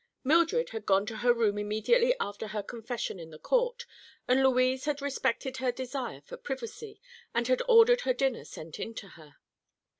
[0.23, 3.85] Mildred had gone to her room immediately after her confession in the court
[4.27, 6.99] and Louise had respected her desire for privacy
[7.35, 9.35] and had ordered her dinner sent in to her.